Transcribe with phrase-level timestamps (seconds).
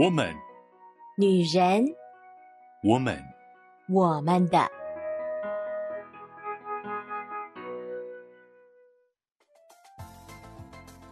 [0.00, 0.32] 我们，
[1.16, 1.84] 女人，
[2.84, 3.20] 我们，
[3.88, 4.64] 我们的。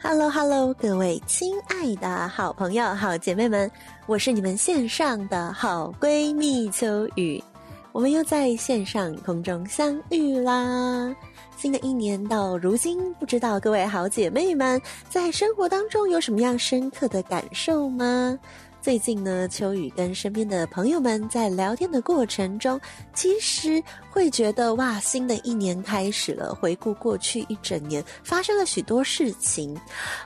[0.01, 3.69] Hello，Hello，各位亲爱的好朋友、好姐妹们，
[4.07, 7.43] 我是你们线上的好闺蜜秋雨，
[7.91, 11.13] 我们又在线上空中相遇啦！
[11.57, 18.39] 新的一年到如今，不知道各位好姐妹们在生活当中有什么样深刻的感受吗？
[18.87, 22.81] 最近呢，秋雨跟身边的朋友们在聊天的过程中，
[23.13, 26.55] 其实会觉得哇，新的一年开始了。
[26.55, 29.77] 回顾过去一整年，发生了许多事情，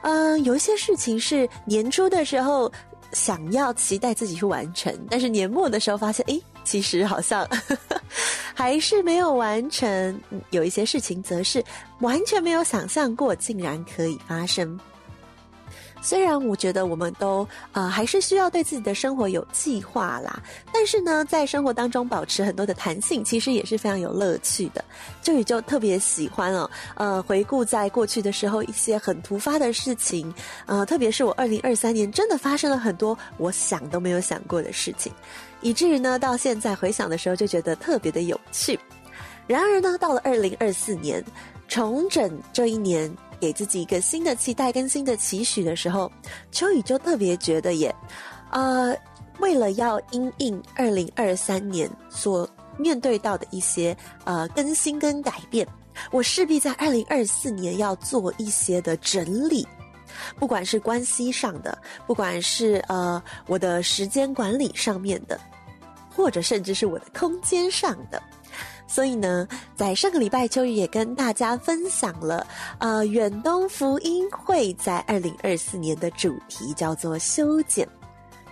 [0.02, 2.70] 嗯、有一些事情是年初的时候
[3.12, 7.98] 想要期待自己去完成，但是年末的时候发现，诶，其实好像呵 呵
[8.52, 10.20] 还是没有完成。
[10.50, 11.64] 有一些事情则是
[12.00, 14.78] 完全没有想象过，竟然可以发生。
[16.02, 24.84] 虽然我觉得我们都呃还是需要对自己的生活有计划啦，但是呢，在生活当中保持很多的弹性，其实也是非常有乐趣的。
[25.22, 30.32] 这里就特别喜欢哦，呃，回顾在过去的时候一些很突发的事情，
[30.66, 35.12] 呃，特别是我二零二三年真的发生了很多我想都没有想过的事情，
[35.60, 38.78] 以至于呢，到现在回想的时候就觉得特别的有趣。
[39.46, 41.22] 然而呢，到了二零二四年，
[41.68, 43.14] 重整这一年。
[43.40, 46.10] 给自己一个新的期待跟新的期许的时候，
[46.52, 47.94] 秋雨就特别觉得耶，
[48.50, 48.94] 呃，
[49.38, 55.66] 为了要因应二零二三年所面对到的一些呃更新跟改变，
[56.10, 59.66] 我势必在二零二四年要做一些的整理，
[60.38, 65.40] 不管是关系上的，不管是呃我的时间管理上面的，
[66.14, 68.22] 或者甚至是我的空间上的。
[68.92, 69.46] 所以呢，
[69.76, 72.44] 在上个礼拜，秋雨也跟大家分享了，
[72.78, 77.88] 呃，远东福音会在二零二四年的主题叫做修剪。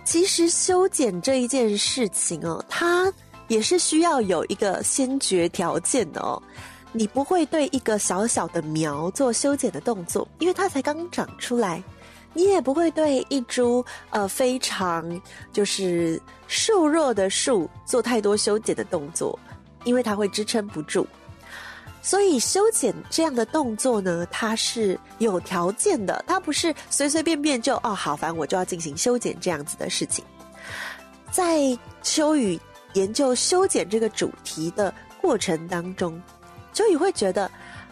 [0.05, 3.11] 其实修剪这一件事情哦，它
[3.49, 6.41] 也是需要有一个先决条件的哦。
[6.93, 11.83] 你不会对一个小小的苗做修剪的动作，因为它才刚长出来；
[12.33, 15.21] 你也不会对一株呃非常
[15.51, 19.37] 就是瘦弱的树做太多修剪的动作。
[19.83, 21.05] 因为它会支撑不住，
[22.01, 30.23] 所以修剪这样的动作呢，它是有条件的，它不是随随便便就哦，好烦，我就要进行修剪这样子的事情。
[31.31, 32.59] 在秋雨
[32.93, 36.21] 研究修剪这个主题的过程当中，
[36.73, 37.49] 秋雨会觉得。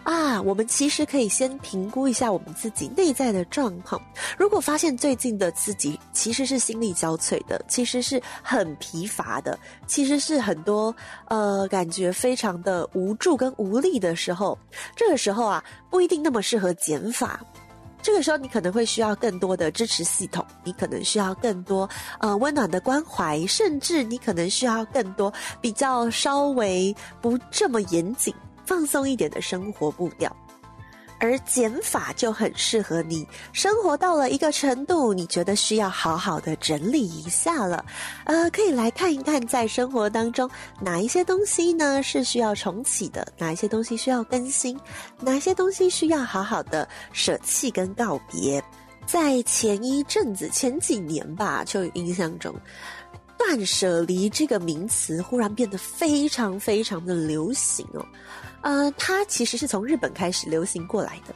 [0.07, 4.01] 啊，我们其实可以先评估一下我们自己内在的状况。
[4.37, 10.95] 如果发现最近的自己其实是心力交瘁的，其实是很疲乏的，其实是很多
[11.27, 14.57] 呃感觉非常的无助跟无力的时候，
[14.95, 17.41] 这个时候啊不一定那么适合减法。
[18.01, 28.33] 这个时候你可能会需要更多的支持系统，你可能需要更多呃温暖的关怀，甚至你可能需要更多比较稍微不这么严谨。
[28.67, 30.35] 放松一点的生活步调，
[31.19, 33.25] 而减法就很适合你。
[33.53, 37.85] 生活到了一个程度，你觉得需要好好的整理一下了，
[38.25, 40.49] 呃，可以来看一看，在生活当中
[40.81, 44.77] 哪一些东西呢是需要重启的，哪一些东西需要更新，
[45.21, 48.61] 哪一些东西需要好好的舍弃跟告别。
[49.05, 52.53] 在前一阵子，前几年吧，就有印象中。
[53.37, 58.03] 断舍离这个名词忽然变得非常非常的流行哦，
[58.61, 61.33] 呃，它其实是从日本开始流行过来的。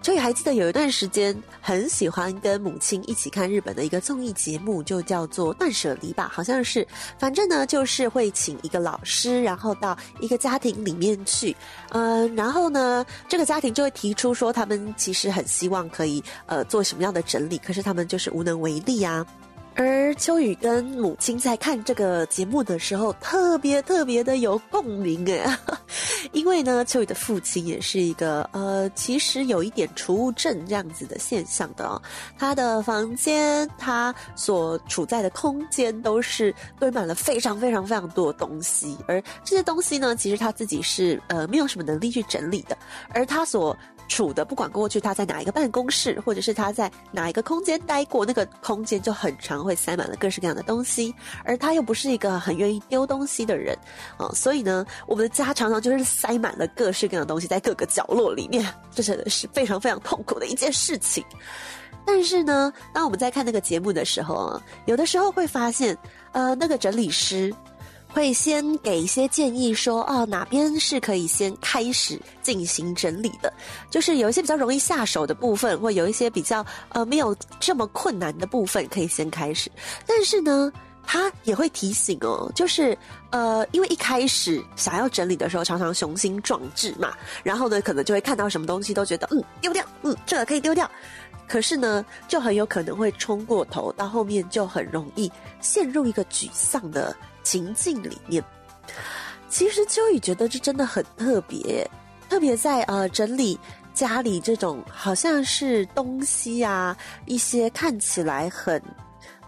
[0.00, 6.86] 所以还记得有一段时间很喜欢跟母亲一起看日本的一个综艺节目，就叫做《断舍离》吧，好像是。
[7.18, 11.54] 反正呢，就是会请一个老师，然后到一个家庭里面去，
[11.90, 19.26] 嗯、然后呢，这个家庭就会提出说，他们其实很希望可以呃做什么样的整理，可是他们就是无能为力啊。
[19.74, 25.44] 而秋雨跟母亲在看这个节目的时候，特别特别的有共鸣诶，
[26.32, 32.00] 因为呢，秋雨的父亲也是一个呃，其实有一点储物症这样子的现象的哦。
[32.38, 42.76] 他的房间，他所处在的空间，都是堆满了非常非常非常多的东西，而这些东西呢，其实他自己是呃没有什么能力去整理的，
[43.10, 43.76] 而他所。
[44.08, 51.14] 处的不管过去他在哪一个办公室，或者是他在哪一个空间待过，那个空间就很常会塞满了各式各样的东西，
[51.44, 53.78] 而他又不是一个很愿意丢东西的人，
[54.16, 61.24] 哦，所以呢，我们的家常常就是塞满了各式各样的东西在各个角落里面，这真的是非常非常痛苦的一件事情。
[62.06, 65.94] 但是呢，当我们在看那个节目的时候啊，有的时候会发现，
[66.32, 67.54] 呃，那个整理师
[68.12, 73.52] 会先给一些建议说，哦，哪边是可以先开始进行整理的，
[73.90, 79.70] 就是有一些比较容易下手的部分，或有一些比较呃没有这么困难的部分，可以先开始。
[80.06, 80.72] 但是呢，
[81.06, 82.96] 他也会提醒哦，就是
[83.30, 87.12] 呃，因为一开始想要整理的时候，常常雄心壮志嘛，
[87.44, 90.90] 然后呢，可能就会看到什么东西都觉得嗯丢掉，嗯这个可以丢掉，
[91.46, 95.30] 可是呢，就很有可能会冲过头，到后面就很容易
[95.60, 97.14] 陷入一个沮丧的。
[97.48, 98.44] 情境里面，
[99.48, 101.90] 其实秋雨觉得这真的很特别，
[102.28, 103.58] 特别在呃整理
[103.94, 108.82] 家里这种好像是东西啊，一些看起来很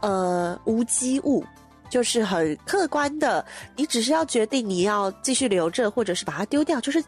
[0.00, 1.44] 呃无机物，
[1.90, 3.44] 就是很客观的，
[3.76, 7.04] 你只是要决定你要继续留着，或者是把它丢掉，就是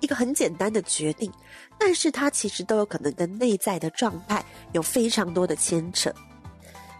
[0.00, 1.32] 一个很简单的决定，
[1.78, 6.12] 但是它其实都有可能跟内在的状态有非常多的牵扯。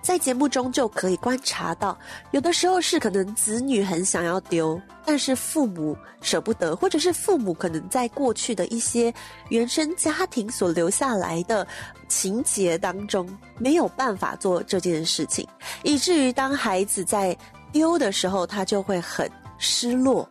[0.06, 1.98] 在节目中就可以观察到，
[2.30, 9.12] 有的时候是可能子女很想要丢，但是父母舍不得，或者是父母可能在过去的一些
[9.48, 11.66] 原生家庭所留下来的
[12.06, 15.44] 情节当中没有办法做这件事情，
[15.82, 17.36] 以至于当孩子在
[17.72, 20.30] 丢的时候，他就会很失落，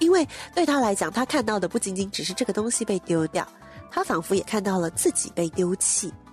[0.00, 3.48] 因为对他来讲，他看到的不仅仅只是这个东西被丢掉，
[3.90, 6.12] 他仿佛也看到了自己被丢弃。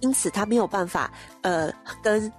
[0.00, 1.10] 因此，他没有办法，
[1.42, 2.32] 呃，跟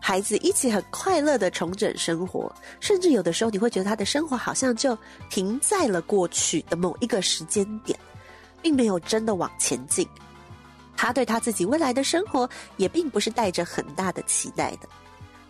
[0.00, 4.96] 孩子一起很快乐的重整生活，甚至有的时候，你会觉得他的生活好像就
[5.30, 7.98] 停在了过去的某一个时间点，
[8.60, 10.06] 并没有真的往前进。
[10.96, 14.88] 他对他自己未来的生活也并不是带着很大的期待的。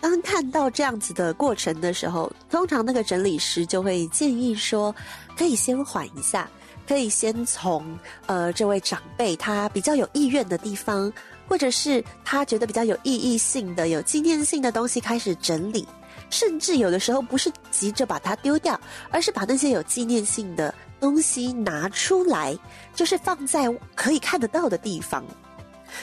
[0.00, 4.94] 当看到这样子的过程的时候，通常那个整理师就会建议说，
[5.36, 6.48] 可以先缓一下，
[6.86, 11.12] 可以先从呃这位长辈他比较有意愿的地方。
[11.46, 15.86] 或者是他觉得比较有意义性的、有纪念性的东西开始整理，
[16.30, 18.78] 甚至有的时候不是急着把它丢掉，
[19.10, 22.58] 而是把那些有纪念性的东西拿出来，
[22.94, 25.24] 就是放在可以看得到的地方。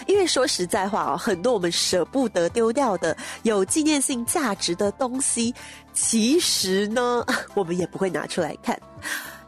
[0.07, 5.53] 因为说实在话哦，很多我们舍不得丢掉的有纪念性价值的东西，
[5.91, 8.79] 其实呢， 我们也不会拿出来看。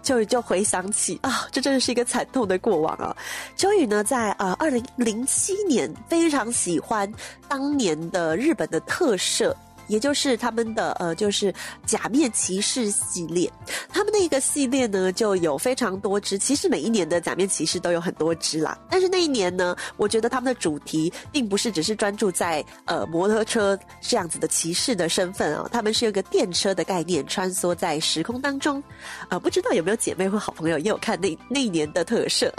[0.04, 3.16] 秋雨就回想起啊，这真的是一个惨痛的过往啊。
[3.56, 7.12] 秋雨呢，在啊二零零七年非常喜欢
[7.48, 9.56] 当年的日本的特摄。
[9.88, 11.54] 也就是他们的呃，就是
[11.86, 13.52] 假面骑士系列，
[13.90, 16.38] 他们那个系列呢，就有非常多只。
[16.38, 28.82] 其实每一年的假面骑士都有很多只啦，但是那一年呢，我觉得他们的主题并不是只是专注在呃摩托车这样子的骑士的身份啊，他们是有个电车的概念穿梭在时空当中。
[29.30, 32.54] 呃，不知道有没有姐妹或好朋友也有看那那一年的特摄，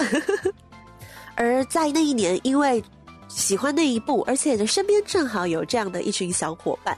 [1.35, 2.83] 而在那一年，因为。
[3.35, 6.97] 喜欢那一部，而且呢，身边正好有这样的一群小伙伴，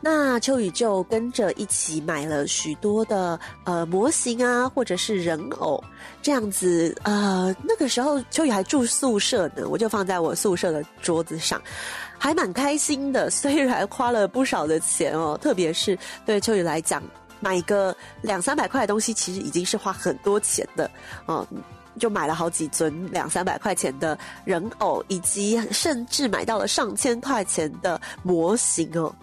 [0.00, 5.82] 那秋雨就跟着一起买了许多的呃模型啊，或者是人偶
[6.20, 6.94] 这样子。
[7.02, 11.60] 呃，那个时候秋雨还住宿舍呢，我就放在我宿舍的桌子上，
[12.18, 13.30] 还蛮开心的。
[13.30, 17.02] 虽然花了不少的钱哦，特别是对秋雨来讲，
[17.40, 20.90] 买个两三百块的东西，其实已经是花很多钱的
[21.24, 21.46] 哦。
[22.00, 29.14] 就买了好几尊两三百块钱的人偶，以及甚至买到了上千块钱的模型哦。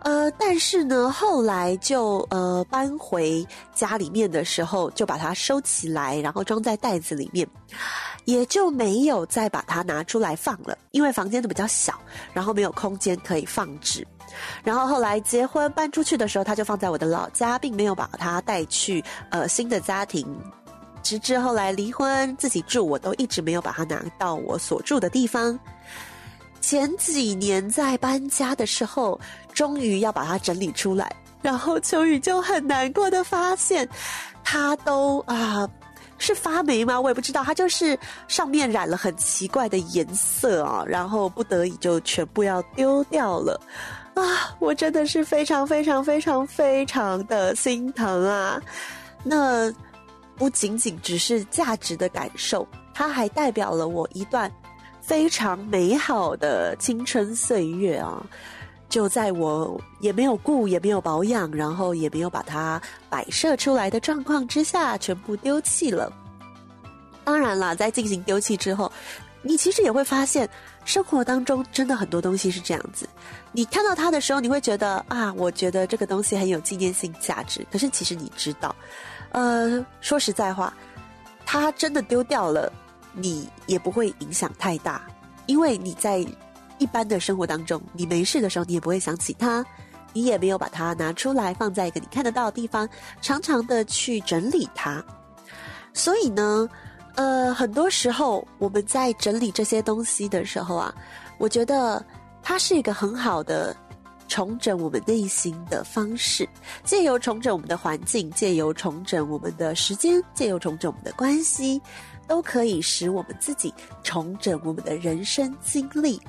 [0.00, 3.44] 呃，但是呢，后来就呃搬回
[3.74, 7.44] 家里面的时候，就把它收起来，然后装在袋子里面，
[8.24, 11.98] 也就没有再把它拿出来放了，因为房间都比较小，
[12.32, 14.06] 然后没有空间可以放置。
[14.62, 20.24] 然后后来结婚搬出去的时候，他就放在我的老家，并没有把它带去呃新的家庭。
[21.06, 25.56] 直至后来离婚自己住，我都一直没有把它拿到我所住的地方。
[26.60, 29.20] 前几年在搬家的时候，
[29.52, 31.08] 终于要把它整理出来，
[31.40, 33.88] 然后秋雨就很难过的发现，
[34.42, 35.68] 它都啊、
[36.18, 37.00] 是发霉吗？
[37.00, 37.96] 我也不知道，它就是
[38.26, 43.60] 上面染了很奇怪的颜色啊，然后不得已就全部要丢掉了
[44.14, 44.50] 啊！
[44.58, 48.60] 我真的是非常非常非常非常的心疼啊！
[49.22, 49.72] 那。
[50.36, 54.52] 不仅仅只是价值的感受，它还代表了我一段
[55.00, 58.24] 非常美好的青春岁月啊！
[58.88, 66.12] 就在我也没有顾，也没有保养，然后也没有把它摆设出来的状况之下，全部丢弃了。
[67.24, 68.90] 当然了，在进行丢弃之后，
[69.42, 70.48] 你其实也会发现，
[70.86, 73.06] 生活当中真的很多东西是这样子。
[73.52, 77.66] 你看到它的时候，你会觉得啊，我觉得这个东西很有纪念性价值。
[77.70, 78.74] 可是其实你知道。
[79.32, 80.72] 呃，说实在话，
[81.44, 82.72] 它真的丢掉了，
[83.12, 85.04] 你也不会影响太大，
[85.46, 86.24] 因为你在
[86.78, 89.66] 一般的生活当中，你没事的时候，你也不会想起它，
[90.12, 92.88] 你也没有把它拿出来放在一个你看得到的地方，
[93.20, 95.04] 常常的去整理它。
[95.92, 96.68] 所以呢，
[97.16, 100.94] 呃，很多时候我们在整理这些东西的时候啊，
[101.38, 102.04] 我觉得
[102.42, 103.74] 它是一个很好的
[104.28, 106.46] 重整我们内心的方式，
[106.84, 111.80] 借由重整我们的环境，借由重整我们的时间，借由重整我们的关系，
[112.28, 116.20] 都可以使我们自己重整我们的人生经历。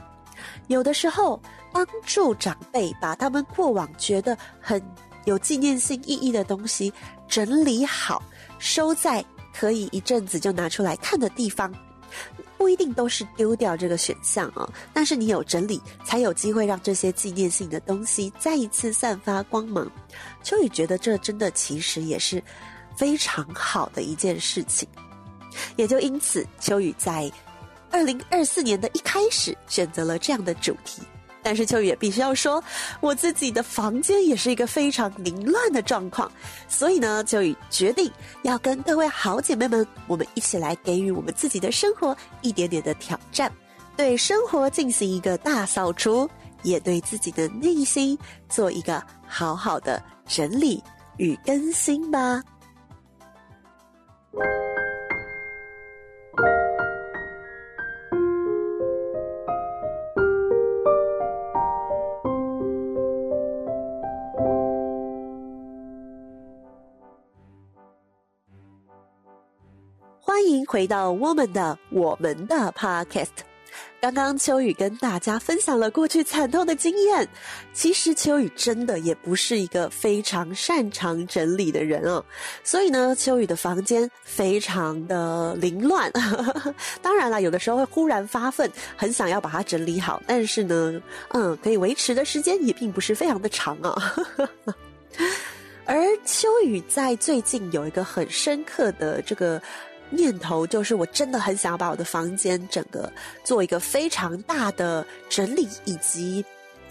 [0.67, 1.41] 有的时候，
[1.74, 4.82] 帮助长辈把他们过往觉得很
[5.25, 6.94] 有纪念性意义的东西
[7.27, 8.22] 整理好，
[8.60, 9.25] 收在
[9.58, 11.74] 可以一阵子就拿出来看的地方，
[12.58, 14.70] 不一定都是丢掉这个选项哦。
[14.94, 19.92] 但是你有整理，才有机会让这些纪念性的东西再一次散发光芒。
[20.44, 22.44] 秋雨觉得这真的其实也是
[22.96, 24.88] 非常好的一件事情，
[25.76, 27.32] 也就因此，秋雨在。
[27.90, 31.02] 二零二四年的一开始选择了这样的主题，
[31.48, 32.62] 但是秋雨也必须要说，
[33.00, 36.30] 我自己的房间也是一个非常凌乱的状况，
[36.68, 38.12] 所以呢，秋雨决定
[38.42, 43.50] 要跟各位好姐妹们，我们一起来给予我们自己的生活一点点的挑战，
[43.96, 46.30] 对生活进行一个大扫除，
[46.63, 50.84] 也对自己的内心做一个好好的整理
[51.16, 52.44] 与更新吧。
[70.68, 73.28] 回到我们的我们的 Podcast。
[74.02, 77.28] 刚刚秋雨跟大家分享了过去惨痛的经验。
[77.74, 82.24] 其实秋雨真的也不是一个非常擅长整理的人哦，
[82.64, 86.12] 所以呢，秋雨的房间非常的凌乱。
[87.02, 94.16] 当然了，有的时候会忽然发愤，很想要把它整理好，但是呢，嗯，可以维持的时间也并不是非常的长啊。
[95.86, 99.62] 而秋雨在最近有一个很深刻的这个。
[100.10, 103.12] 念头就是，我真的很想要把我的房间整个
[103.44, 106.44] 做一个非常大的整理以及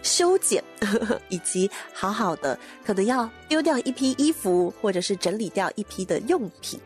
[0.02, 0.62] 修剪，
[1.28, 6.78] 以及好好的，可能要丢掉一批衣服，或者是整理掉一批的用品。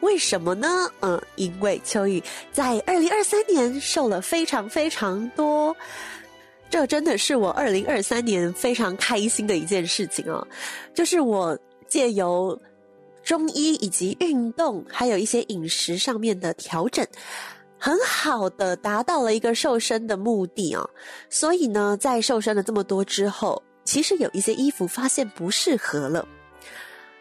[0.00, 0.88] 为什么呢？
[1.00, 2.22] 嗯，因为秋雨
[2.52, 5.76] 在二零二三年瘦了非常非常多，
[6.68, 10.46] 这真的是我二零二三年非常开心的一件事情哦，
[10.94, 12.60] 就是我借由。
[13.30, 17.06] 中医以及运动，还有一些饮食上面的调整，
[17.78, 20.90] 很好的达到了一个瘦身的目的哦。
[21.28, 26.26] 所以呢，在瘦身了这么多之后，其实有一些衣服发现不适合了。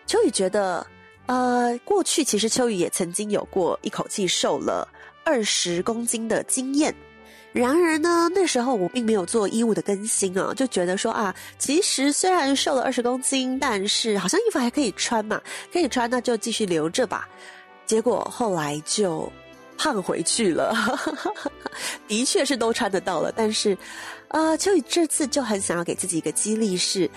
[0.08, 0.84] 秋雨觉得，
[1.28, 4.88] 呃，过去其实秋雨也曾经有过一口气瘦了
[5.24, 6.92] 二十公斤的经验。
[7.52, 15.42] 然而呢，那时候我并没有做衣物的更新啊，就觉得说啊，其实虽然瘦了二十公斤，但是好像衣服还可以穿嘛，
[15.74, 17.28] 可以穿，那就继续留着吧。
[17.88, 19.32] 结果后来就
[19.78, 20.76] 胖回去了，
[22.08, 23.76] 的确是都穿得到了，但是，
[24.28, 27.10] 呃，秋雨这次就很想要给自己一个激励是。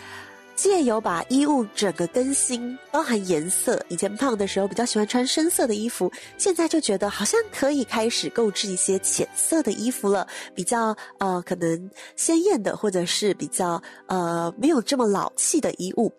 [0.63, 3.85] 借由把衣物整个更新，包含颜色。
[3.89, 16.13] 以前胖的时候比较喜欢穿深色的衣服，现在就觉得好像可以开始购置一些浅色的衣服了，比较呃可能鲜艳的，或者是比较呃没有这么老气的衣物。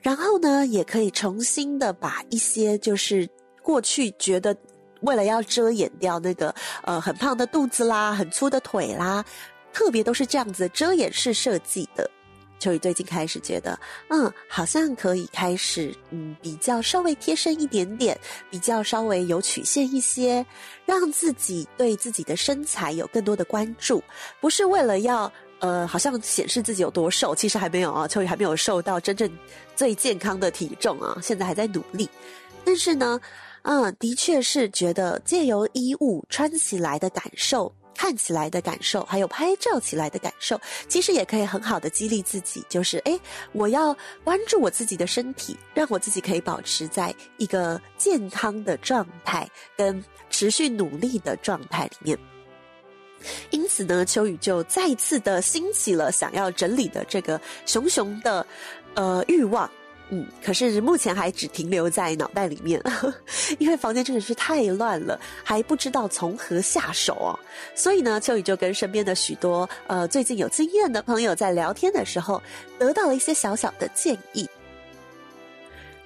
[0.00, 3.28] 然后呢，也可以重新的把一些就是
[3.62, 4.56] 过去觉得
[5.02, 9.22] 为了要遮掩掉那个呃很胖的肚子啦、很粗的腿啦，
[9.70, 12.10] 特别都是这样子遮掩式设计的。
[12.58, 18.18] 秋雨最近开始觉得，嗯，好像可以开始，嗯，比较稍微贴身一点点，
[18.50, 20.44] 比较稍微有曲线一些，
[20.84, 24.02] 让自己对自己的身材有更多的关注，
[24.40, 29.30] 不是为了要，呃，好像显示自己有多瘦，其实还没有啊，秋雨还没有瘦到真正
[29.74, 32.08] 最健康的体重啊，现在还在努力，
[32.64, 33.20] 但是呢，
[33.62, 37.72] 嗯，的确是觉得借由衣物穿起来的感受。
[37.96, 42.64] 看起来的感受，还有拍照起来的感受，其实也可以很好的激励自己。
[42.68, 43.18] 就是，诶，
[43.52, 52.18] 我要关注我自己的身体，让我自己可以保持在一个健康的状态，跟持续努力的状态里面。
[53.50, 58.46] 因此呢，秋雨就再次的兴起了想要整理的这个熊熊的，
[58.94, 59.68] 呃，欲望。
[60.10, 62.80] 嗯，可是目前还只停留在脑袋里面，
[63.58, 67.38] 因为房间真的是太乱了，还不知道从何下手哦。
[67.74, 72.40] 所以呢，秋雨就跟身边的许多呃最近有经验的朋友在聊天的时候，
[72.78, 74.48] 得到了一些小小的建议。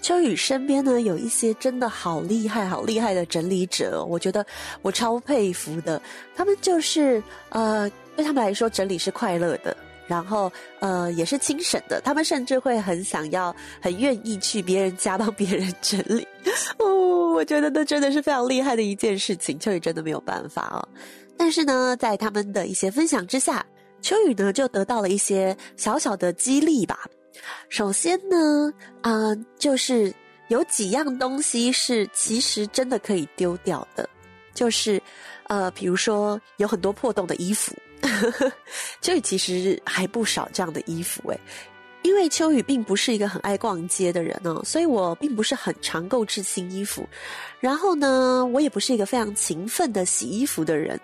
[0.00, 4.46] 秋雨身边呢有一些真的好厉害、好厉害的整理者，我觉得
[4.80, 6.00] 我超佩服的。
[6.34, 9.76] 他们就是呃，对他们来说，整理是快乐的。
[10.10, 10.50] 然后
[10.80, 16.26] 呃也是轻省的，他们甚至会很想要、很愿意去别人家帮别人整理。
[16.78, 20.82] 哦，我觉得那真的是非常厉害的一件事情，秋雨真的没有办法哦。
[21.38, 23.64] 但是呢，在他们的一些分享之下，
[24.02, 27.06] 秋雨呢就得到了一些小小的激励吧。
[27.68, 30.12] 首先呢，啊、就是
[30.48, 34.08] 有几样东西是其实真的可以丢掉的，
[34.54, 35.00] 就是
[35.46, 37.72] 呃，比如说有很多破洞的衣服。
[39.00, 41.38] 秋雨其实还不少这样的衣服诶，
[42.02, 47.06] 因为秋雨并不是一个很爱逛街的人哦，所以我并不是很常购置新衣服。
[47.60, 50.98] 然后呢，我也不是一个非常勤奋的洗衣服的人，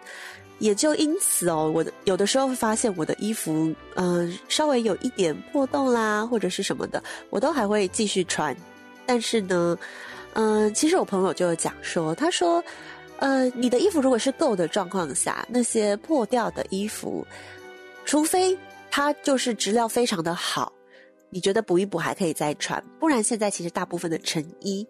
[0.59, 8.57] 也就因此哦，我的有的时候会发现我的衣服，嗯、稍微有一点破洞啦，或者是什么的，我都还会继续穿。
[9.05, 9.79] 但是呢，
[10.33, 12.63] 嗯、其实我朋友就有讲说，他说。
[13.19, 17.27] 呃，你的衣服如果是够的状况下，那些破掉的衣服，
[18.05, 18.57] 除非
[18.91, 20.73] 它就是质料非常的好，
[21.31, 24.87] 你觉得补一补还可以再穿，不然现在其实大部分的成衣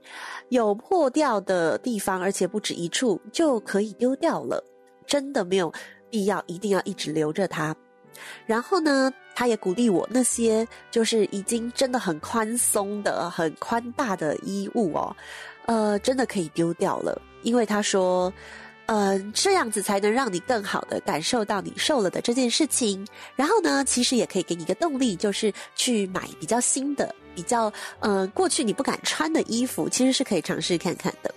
[0.48, 4.62] 有破掉的地方，而且不止一处，就可以丢掉了，
[5.06, 5.72] 真的没有
[6.10, 7.74] 必要一定要一直留着它。
[8.46, 15.16] 然后呢，他也鼓励我那些就是已经真的很宽松的、很宽大的衣物哦，
[15.66, 17.20] 呃，真的可以丢掉了。
[17.42, 18.32] 因为他说，
[18.86, 23.06] 嗯、这样子才能让你更好的感受到你瘦了的这件事情。
[23.34, 27.68] 然后呢，其实也可以给你一个动力，就是去买比较新的、比较
[28.00, 31.32] 嗯、呃，过去你不敢穿的衣服，其实是可以尝试看看的。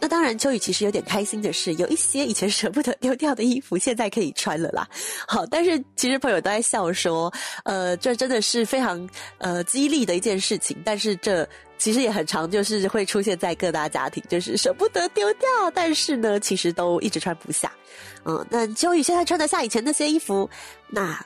[0.00, 4.88] 那当然，秋雨其实有点开心的是，有一些以前舍不得丢掉的衣服，现在可以穿了啦。
[5.26, 7.32] 好，但是其实朋友都在笑说，
[7.64, 10.76] 呃，这真的是非常呃激励的一件事情。
[10.84, 17.72] 但是这其实也很常，就是会出现在各大家庭，就是舍不得丢掉，但是呢，其实都一直穿不下。
[18.24, 20.48] 嗯，那秋雨现在穿得下以前那些衣服，
[20.88, 21.18] 那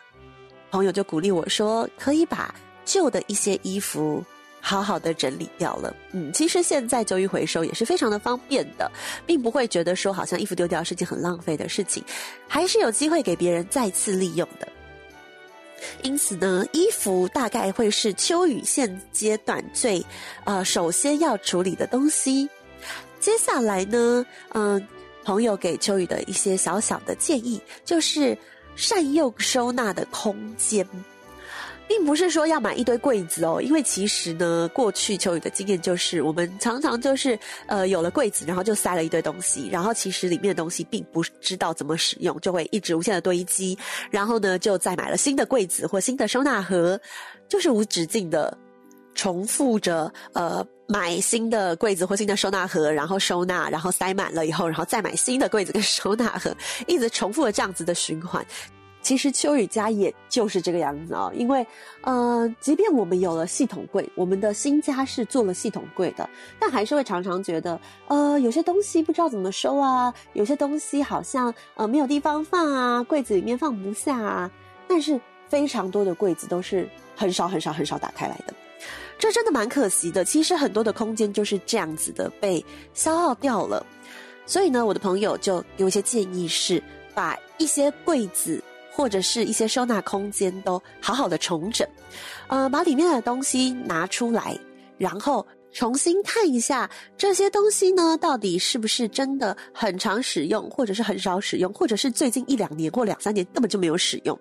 [0.70, 2.54] 朋友就鼓励我说，可以把
[2.84, 4.24] 旧的一些衣服。
[4.68, 8.92] 好好的整理掉了，嗯，其实现在旧衣回收也是非常的方便的，
[9.24, 12.04] 并不会觉得说好像衣服丢掉是件很浪费的事情，
[12.46, 14.68] 还是有机会给别人再次利用的。
[16.02, 20.04] 因此呢，衣服大概会是秋雨现阶段最
[20.44, 22.46] 呃首先要处理的东西。
[23.18, 24.86] 接下来呢，嗯、
[25.24, 28.36] 朋友给秋雨的一些小小的建议就是
[28.76, 30.86] 善用收纳的空间。
[31.88, 43.76] 并不是说要买一堆柜子哦，因为其实呢，过去秋雨的经验就是，我们常常就是呃有了柜子，然后就塞了一堆东西，然后其实里面的东西并不知道怎么使用，就会一直无限的堆积，
[44.10, 47.00] 然后呢就再买了新的柜子或新的收纳盒，
[47.48, 48.56] 就是无止境的
[49.14, 56.54] 重复着呃买新的柜子或新的收纳盒，然后收纳，然后塞满了以后，然后再买新的柜子跟收纳盒，
[56.86, 58.44] 一直重复了这样子的循环。
[59.08, 61.66] 其实秋雨家也就是这个样子啊、因为，
[62.02, 66.28] 呃，即便我们有了系统柜，我们的新家是做了系统柜的，
[66.60, 74.50] 但还是会常常觉得，呃，有些东西不知道怎么收啊，有些东西好像呃没有地方放啊，柜子里面放不下啊。
[74.86, 75.18] 但是
[75.48, 78.52] 非常多的柜子都是很少很少很少打开来的，
[79.18, 80.22] 这真的蛮可惜的。
[80.22, 83.86] 其实很多的空间就是这样子的被消耗掉了，
[84.44, 86.82] 所以呢，我的朋友就有一些建议是
[87.14, 88.62] 把一些柜子。
[88.98, 91.86] 或者是一些收纳空间都好好的重整，
[92.48, 94.58] 呃，把里面的东西拿出来，
[94.96, 104.36] 然后重新看一下这些东西呢，到底是不是真的很常使用，或者是很少使用，或者是最近一两年或两三年根本就没有使用，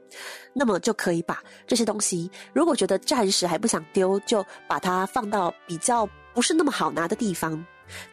[0.54, 7.64] 那么就可以把这些东西，如果觉得暂时还不想丢，就把它放到比较不是那么好拿的地方。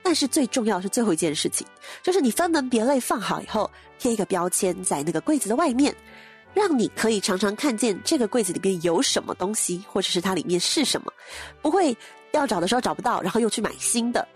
[0.03, 1.67] 但是最重要的是最后一件事情，
[2.03, 5.95] 就是你分门别类放好以后，贴一个标签在那个柜子的外面。
[6.55, 11.13] 让你可以常常看见这个柜子里面有什么东西，或者是它里面是什么，
[11.61, 11.97] 不会
[12.33, 14.27] 要找的时候找不到，然后又去买新的。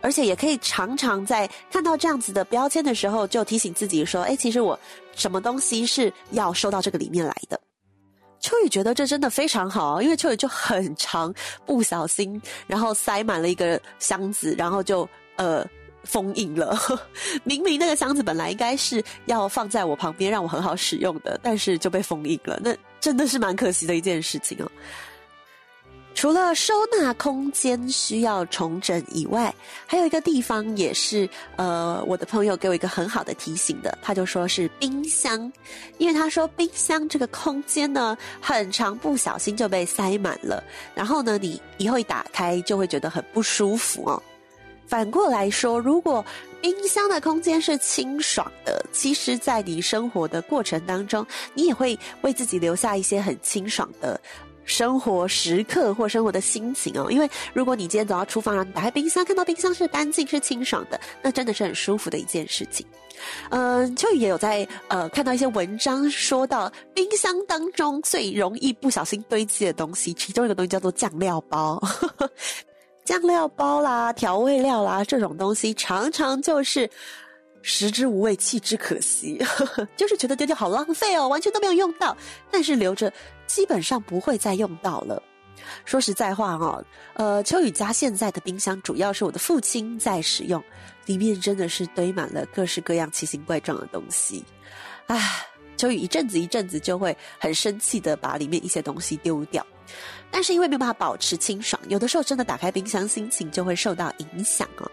[0.00, 4.78] 而且也可以常常在看到这样子的标签的时候，就提醒自己说：“哎，其实我
[5.14, 7.60] 什么东西是要收到这个里面来的。”
[8.40, 15.66] 秋雨觉得这真的非常好，因为秋雨就很长不小心，然后塞满了一个箱子，然后就呃。
[16.06, 16.78] 封印了，
[17.44, 22.58] 明明那个箱子本来应该是要放在我旁边，让我很好使用的，但是就被封印了。
[22.62, 24.70] 那真的是蛮可惜的一件事情哦。
[26.14, 29.54] 除了收纳空间需要重整以外，
[29.86, 35.52] 还有一个地方也是呃，我的朋友给我一个很好的提醒的，他就说是冰箱，
[35.98, 40.64] 因为他说冰箱这个空间呢，很长不小心就被塞满了，
[40.94, 44.22] 然后呢，你以后一打开就会觉得很不舒服哦。
[44.86, 46.24] 反过来说，如果
[46.60, 54.20] 冰箱的空间是清爽的，其实，在你生活的过程当中，你也会为自己留下一些很清爽的
[54.64, 57.08] 生活时刻或生活的心情哦。
[57.10, 62.86] 因为如果你今天走到厨房，然后打开冰箱，看到冰箱是干净、是清爽的，那真的是很舒服的一件事情。
[63.50, 71.82] 嗯，秋雨也有在呃看到一些文章说到，冰箱当中最容易不小心堆积的东西，其中一个东西叫做酱料包。
[73.06, 76.90] 酱料包啦、调味料啦，这种东西常常就是
[77.62, 79.40] 食之无味，弃之可惜，
[79.96, 82.16] 就是觉得丢掉好浪费哦，完全都没有用到，
[82.50, 83.10] 但是留着
[83.46, 85.22] 基本上不会再用到了。
[85.84, 90.62] 说实在话哦，呃，秋雨家现在的冰箱主要是我的父亲在使用，
[91.06, 94.44] 里面真的是堆满了各式各样奇形怪状的东西，
[95.06, 99.64] 唉，秋雨一阵子一阵子就会很生气的把里面一些东西丢掉。
[100.30, 104.90] 但是因为没有办法保持清爽，有的时候真的打开冰箱，心情就会受到影响哦。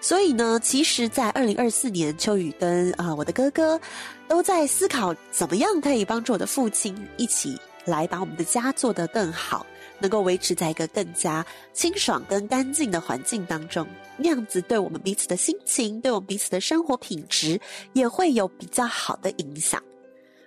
[0.00, 3.80] 所以呢，其实，在二零二四年，秋雨跟啊、我的哥哥
[4.28, 9.64] 都在思考，怎么样可以帮助我的父亲一起来把我们的家做得更好，
[9.98, 13.86] 能够维持在一个更加清爽跟干净的环境当中。
[14.18, 17.58] 那样子对我们彼此的心情，对我们彼此的生活品质，
[17.94, 19.82] 也会有比较好的影响。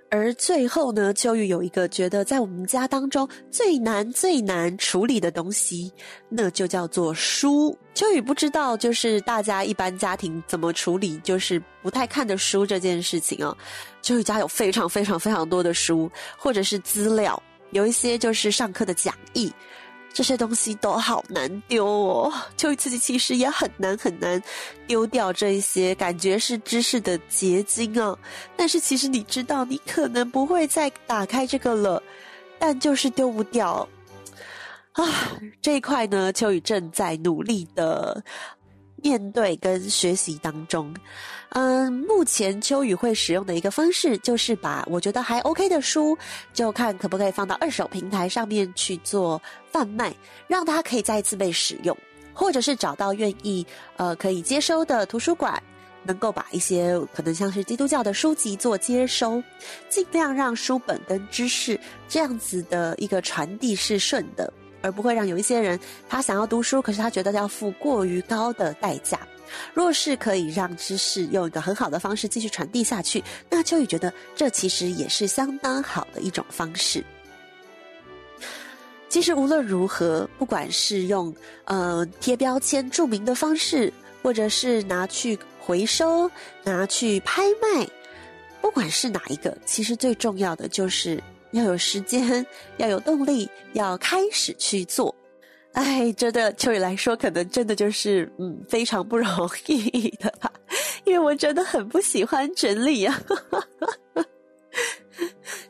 [0.09, 5.91] 而最后呢，秋雨有一个觉得在我们家当中最难最难处理的东西，
[6.29, 7.77] 那就叫做书。
[7.93, 13.55] 秋雨不知道，就是大家一般家庭怎么处理，就是不太看的书这件事情啊。
[14.01, 17.41] 秋雨家有非常非常非常多的书，或者是资料，
[17.71, 19.51] 有一些就是上课的讲义。
[20.17, 24.41] 这些东西都好难丢哦，秋雨自己其实也很难很难
[24.87, 28.17] 丢掉这一些感觉是知识的结晶啊。
[28.55, 32.01] 但是其实你知道，你可能不会再打开这个了，
[32.57, 33.87] 但就是丢不掉
[34.93, 35.05] 啊。
[35.61, 38.23] 这一块呢，秋雨正在努力的
[39.01, 40.93] 面对跟学习当中。
[41.49, 46.17] 嗯，目前秋雨会使用的一个方式，就是把我觉得还 OK 的书，
[46.53, 50.13] 就看可不可以放到二手平台上面去做贩卖，
[50.47, 51.97] 让它可以再一次被使用，
[52.33, 55.61] 或者是找到愿意呃可以接收的图书馆，
[56.03, 59.41] 能够把一些可能像是基督教的书籍做接收，
[59.89, 61.79] 尽量让书本跟知识
[62.09, 69.19] 这样子的一个传递是顺的，而不会让有一些人他想要读书，可是他觉得要付过于高的代价。
[69.73, 77.03] 若是可以让知识用一个很好的方式继续传递下去，那秋雨觉得这其实也是相当好的一种方式。
[79.07, 86.29] 其实无论如何，不管是用呃贴标签注明的方式，或者是拿去回收、
[86.65, 87.87] 拿去拍卖，
[88.59, 92.45] 不管是哪一个，其实最重要的就是要有时间，
[92.77, 95.13] 要有动力，要开始去做。
[95.73, 99.27] 哎，真的，秋雨来说，可能真的就是，嗯，非常不容
[99.67, 100.51] 易的吧，
[101.03, 103.21] 因为我真的很不喜欢整理啊。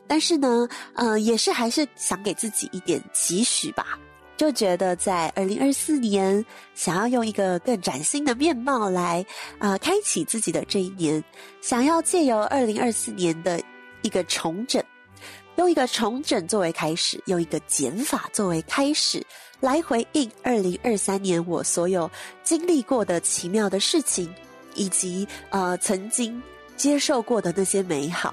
[0.06, 3.98] 但是呢，呃，也是还是想给自己一点期许吧，
[4.36, 6.42] 就觉得在二零二四年，
[6.74, 9.22] 想要用一个更崭新的面貌来，
[9.58, 11.22] 啊、开启自己的这一年，
[11.60, 13.60] 想要借由二零二四年的
[14.00, 14.82] 一个重整，
[15.58, 19.20] 用一个重整作为开始，用一个减法作为开始。
[19.58, 22.08] 来回应二零二三年我所有
[22.44, 24.32] 经历过的奇妙的事情，
[24.76, 26.40] 以及呃曾经
[26.76, 28.32] 接受过的那些美好，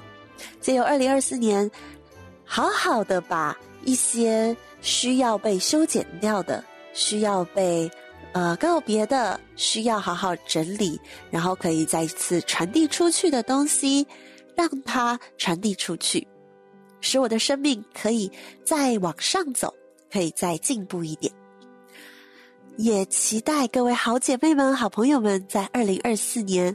[0.60, 1.68] 借由二零二四年，
[2.44, 7.90] 好好的把一些需要被修剪掉的、需要被
[8.34, 10.96] 呃告别的、需要好好整理，
[11.28, 14.06] 然后可以再一次传递出去的东西，
[14.54, 16.24] 让它传递出去，
[17.00, 18.30] 使我的生命可以
[18.64, 19.74] 再往上走。
[20.08, 21.30] 可以再进步一点，
[22.76, 26.74] 也期待各位好姐妹们、好朋友们在二零二四年，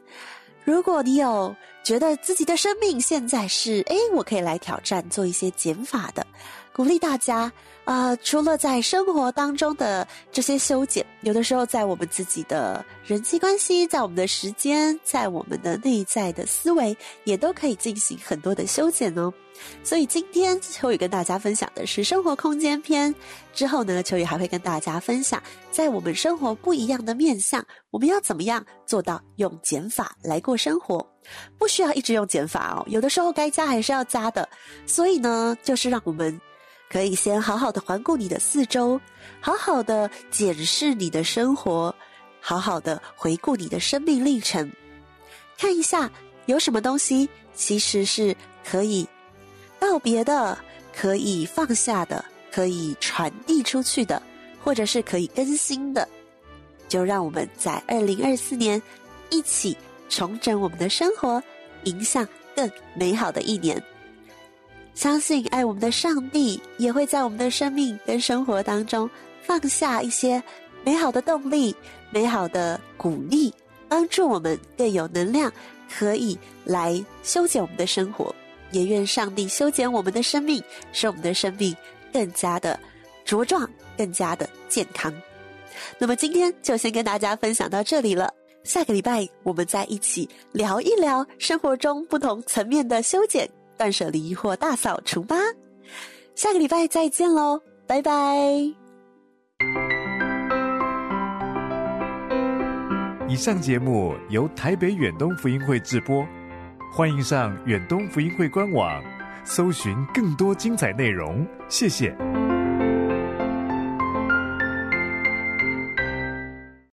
[0.66, 6.28] 如果你有觉得自己的生命现在是诶，我可以来挑战做一些减法的，
[6.74, 7.52] 鼓励大家。
[7.84, 19.34] 啊、除了在生活当中的这些修剪，有的时候在我们自己的人际关系，在我们的时间，在我们的内在的思维，也都可以进行很多的修剪哦。
[19.84, 23.14] 所以今天秋雨跟大家分享的是生活空间篇，
[23.54, 31.06] 之后呢，秋雨还会跟大家分享，在我们生活不一样的面向，我们要怎么样做到用减法来过生活？
[31.58, 34.48] 不需要一直用减法哦，有的时候该加还是要加的。
[34.86, 36.40] 所以呢，就是让我们。
[36.90, 39.00] 可以先好好的环顾你的四周，
[39.40, 41.96] 好好的检视你的生活，
[42.42, 44.70] 好好的回顾你的生命历程，
[45.58, 46.12] 看一下
[46.48, 48.36] 有什么东西其实是
[48.70, 49.08] 可以
[49.82, 50.56] 告别的，
[50.96, 54.22] 可以放下的，可以传递出去的，
[54.64, 56.08] 或者是可以更新的。
[56.88, 58.80] 就让我们在二零二四年
[59.32, 59.76] 一起
[60.08, 61.42] 重整我们的生活，
[61.86, 63.82] 迎向更美好的一年。
[64.94, 69.10] 相信爱我们的上帝也会在我们的生命跟生活当中
[69.42, 70.42] 放下一些
[70.84, 71.76] 美好的动力、
[72.12, 73.52] 美好的鼓励，
[73.88, 75.52] 帮助我们更有能量，
[75.90, 78.36] 可以来修剪我们的生活。
[78.72, 81.76] 也愿上帝修剪我们的生命，使我们的生命
[82.12, 82.80] 更加的
[83.26, 85.14] 茁壮，更加的健康。
[85.98, 88.32] 那么今天就先跟大家分享到这里了。
[88.64, 95.36] 下个礼拜我们再一起聊一聊生活中不同层面的修剪、断舍离或大扫除吧。
[96.36, 98.12] 下个礼拜再见喽，拜拜。
[103.28, 106.24] 以上节目由台北远东福音会制播，
[106.94, 109.02] 欢迎上远东福音会官网，
[109.46, 111.48] 搜寻更多精彩内容。
[111.70, 112.14] 谢谢。